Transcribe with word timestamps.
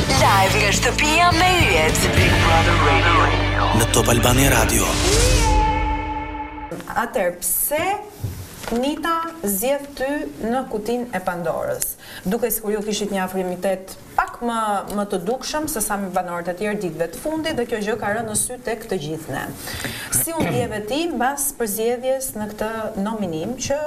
Live 0.00 0.54
nga 0.56 0.70
shtëpia 0.72 1.28
me 1.36 1.50
yjet 1.60 1.96
Big 2.16 2.32
Brother 2.44 2.76
Radio 2.88 3.68
Në 3.80 3.86
Top 3.96 4.08
Albani 4.14 4.48
Radio 4.54 4.86
Atër, 7.04 7.36
pse 7.44 7.82
Nita 8.78 9.20
zjedh 9.42 9.86
ty 9.98 10.06
në 10.46 10.60
kutin 10.70 11.08
e 11.10 11.18
Pandorës, 11.26 11.94
duke 12.30 12.46
si 12.54 12.60
kur 12.62 12.70
ju 12.76 12.82
kishit 12.86 13.10
një 13.10 13.22
afrimitet 13.24 13.96
pak 14.14 14.36
më, 14.46 14.58
më 14.94 15.04
të 15.10 15.18
dukshëm 15.26 15.66
se 15.72 15.80
sa 15.82 15.96
me 15.98 16.10
banorët 16.14 16.52
e 16.52 16.54
tjerë 16.60 16.78
ditëve 16.84 17.08
të 17.10 17.18
fundit 17.24 17.56
dhe 17.58 17.64
kjo 17.70 17.80
gjë 17.88 17.96
ka 18.02 18.12
rënë 18.14 18.28
në 18.30 18.36
sy 18.38 18.58
tek 18.66 18.84
këtë 18.84 18.98
gjithë 19.06 19.34
ne. 19.34 19.42
Si 20.20 20.34
unë 20.36 20.52
djeve 20.54 20.80
ti 20.86 21.00
për 21.10 21.44
përzjedhjes 21.58 22.30
në 22.38 22.48
këtë 22.52 22.70
nominim 23.08 23.56
që 23.58 23.78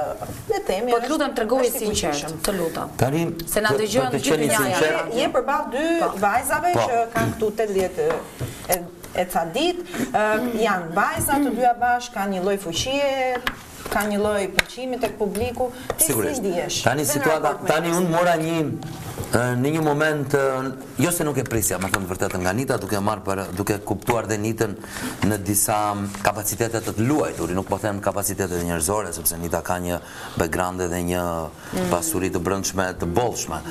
le 0.52 0.60
të 0.60 0.64
themi 0.72 0.96
Po 0.98 1.04
të 1.06 1.14
lutem 1.14 1.36
tregoni 1.40 1.72
sinqert, 1.78 2.36
të 2.50 2.58
lutem. 2.60 2.92
Tani 3.04 3.24
se 3.54 3.64
na 3.64 3.76
dëgjojnë 3.80 4.12
të 4.18 4.24
qenë 4.28 4.52
sinqert, 4.56 5.14
je 5.22 5.30
përballë 5.38 5.76
dy 5.78 5.86
po. 6.04 6.12
vajzave 6.26 6.76
po. 6.76 6.88
që 6.92 7.04
kanë 7.16 7.38
këtu 7.38 7.54
80 7.56 8.82
e 9.14 9.26
ca 9.32 9.44
dit, 9.56 9.86
janë 10.66 10.96
vajza 10.98 11.38
të 11.46 11.54
dyja 11.56 11.76
bashkë, 11.86 12.16
kanë 12.18 12.36
një 12.38 12.48
lloj 12.48 12.58
fuqie, 12.64 13.38
ka 13.94 14.02
një 14.10 14.18
loj 14.22 14.42
përqimit 14.58 15.04
e 15.06 15.12
publiku, 15.18 15.68
ti 16.00 16.10
si 16.10 16.36
diesh? 16.48 16.80
Tani 16.86 17.06
situata, 17.08 17.52
tani 17.68 17.92
unë 17.94 18.10
mora 18.14 18.34
një 18.42 18.60
në 19.34 19.70
një 19.76 19.82
moment 19.86 20.34
jo 21.02 21.12
se 21.14 21.26
nuk 21.26 21.38
e 21.42 21.46
prisja, 21.48 21.78
më 21.82 21.90
thëmë 21.94 22.06
të 22.08 22.12
vërtetë 22.14 22.42
nga 22.44 22.52
Nita 22.58 22.76
duke 22.82 23.00
marë 23.02 23.24
për, 23.26 23.42
duke 23.58 23.78
kuptuar 23.88 24.28
dhe 24.30 24.38
Nita 24.42 24.68
në 25.30 25.40
disa 25.46 25.78
kapacitetet 26.26 26.86
të 26.90 26.94
të 27.00 27.06
luajt, 27.08 27.42
nuk 27.58 27.70
po 27.70 27.78
them 27.82 28.02
kapacitetet 28.06 28.62
e 28.62 28.68
njërzore, 28.72 29.14
sepse 29.14 29.38
Nita 29.42 29.62
ka 29.66 29.78
një 29.82 30.00
background 30.38 30.86
dhe 30.90 31.02
një 31.10 31.24
mm. 31.28 31.90
pasurit 31.94 32.34
të 32.38 32.44
brëndshme 32.46 32.92
të 33.02 33.10
bolshme, 33.18 33.62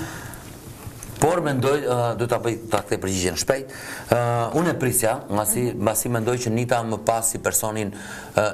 Por 1.22 1.38
mendoj 1.42 1.78
uh, 1.86 1.98
do 2.18 2.26
ta 2.26 2.40
bëj 2.42 2.54
ta 2.66 2.82
kthej 2.82 2.98
përgjigjen 2.98 3.36
shpejt. 3.38 3.74
unë 4.58 4.72
e 4.74 4.78
prisja, 4.80 5.12
nga 5.30 5.44
si 5.46 5.68
mbasi 5.70 6.10
mendoj 6.10 6.34
që 6.44 6.50
Nita 6.50 6.80
më 6.82 6.98
pas 7.06 7.30
si 7.30 7.38
personin 7.38 7.92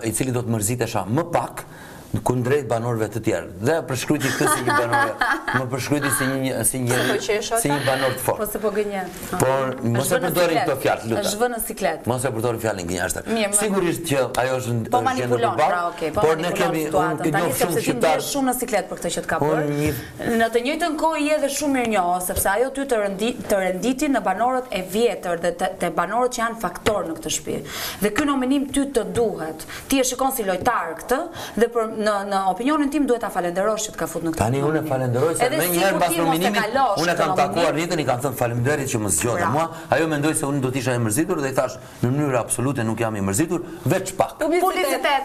i 0.05 0.13
cili 0.13 0.35
do 0.37 0.43
të 0.45 0.53
mërzitesha 0.53 1.07
më 1.17 1.25
pak, 1.35 1.65
në 2.13 2.21
kundrejt 2.25 2.67
banorve 2.71 3.07
të 3.13 3.21
tjerë. 3.27 3.51
Dhe 3.69 3.75
përshkryti 3.89 4.31
këtë 4.33 4.51
si 4.53 4.63
një 4.67 4.77
banorve, 4.81 5.33
më 5.59 5.65
përshkryti 5.75 6.13
si 6.17 6.29
një 6.29 6.61
si 6.65 6.79
po 6.89 7.59
si 7.65 7.69
një 7.69 7.81
banor 7.85 8.15
të 8.15 8.23
forë 8.25 8.41
Po 8.41 8.47
se 8.53 8.61
po 8.63 8.71
gënjen. 8.77 9.11
Por 9.35 9.75
mos 9.97 10.13
e 10.17 10.21
përdori 10.23 10.57
këto 10.61 10.77
fjalë, 10.85 11.09
lutem. 11.11 11.23
Është 11.27 11.41
vënë 11.43 11.55
në 11.55 11.59
siklet. 11.67 12.09
Mos 12.09 12.25
e 12.25 12.31
përdori 12.37 12.63
fjalën 12.63 12.89
gënjeshtër. 12.93 13.29
Sigurisht 13.59 14.07
që 14.09 14.23
ajo 14.41 14.55
është 14.61 14.77
po 14.95 15.01
një 15.03 15.09
manipulon, 15.09 15.59
pra, 15.61 15.83
okay, 15.91 16.13
po 16.17 16.25
por 16.25 16.41
ne 16.43 16.53
kemi 16.57 16.87
un 16.89 17.21
që 17.21 17.33
njoh 17.35 17.53
shumë 17.59 18.17
Shumë 18.31 18.57
në 18.57 18.83
për 18.89 19.03
këtë 19.03 19.13
që 19.19 19.25
të 19.27 19.29
ka 19.29 19.41
bërë. 19.45 19.93
Në 20.41 20.49
të 20.55 20.63
njëjtën 20.65 20.97
kohë 21.01 21.23
je 21.27 21.37
edhe 21.39 21.53
shumë 21.59 21.87
sepse 22.25 22.51
ajo 22.55 22.71
ty 22.79 22.89
të 22.89 23.61
të 24.01 24.13
në 24.17 24.25
banorët 24.29 24.73
e 24.73 24.81
vjetër 24.93 25.43
dhe 25.45 25.53
të, 25.61 25.93
banorët 25.99 26.39
që 26.39 26.49
faktor 26.63 27.05
në 27.11 27.19
këtë 27.19 27.33
shtëpi. 27.35 27.57
Dhe 28.03 28.15
ky 28.17 28.25
nominim 28.29 28.67
ty 28.75 28.87
të 28.95 29.05
duhet. 29.17 29.67
Ti 29.91 30.01
e 30.01 30.05
shikon 30.07 30.33
si 30.37 30.47
lojtar 30.47 30.95
këtë 31.03 31.19
dhe 31.59 31.69
për 31.75 31.97
në 32.03 32.39
opinionin 32.51 32.91
tim 32.93 33.07
duhet 33.09 33.21
ta 33.23 33.31
falenderosh 33.33 33.83
që 33.89 33.93
të 33.95 33.99
ka 34.03 34.07
fut 34.09 34.23
në 34.23 34.29
këtë. 34.33 34.37
Tani 34.43 34.63
unë 34.69 34.83
falenderoj 34.89 35.33
se 35.39 35.49
më 35.51 35.69
një 35.73 35.79
herë 35.83 35.99
pas 36.03 36.17
nominimit 36.17 36.63
unë 37.03 37.17
kam 37.19 37.35
takuar 37.39 37.75
Ritën 37.77 38.01
i 38.01 38.05
kam 38.09 38.21
thënë 38.25 38.35
faleminderit 38.39 38.89
që 38.93 38.99
më 39.05 39.09
zgjodha 39.19 39.47
mua. 39.53 39.67
Ajo 39.95 40.07
mendoi 40.13 40.35
se 40.41 40.47
unë 40.49 40.61
do 40.63 40.69
të 40.71 40.77
isha 40.83 40.95
i 40.95 40.99
mërzitur 41.07 41.41
dhe 41.45 41.51
i 41.51 41.55
thash 41.59 41.75
në 42.05 42.09
mënyrë 42.15 42.39
absolute 42.41 42.83
nuk 42.89 43.01
jam 43.03 43.17
i 43.17 43.23
mërzitur, 43.31 43.61
veç 43.93 44.15
pak. 44.21 44.35
Publicitet. 44.45 45.25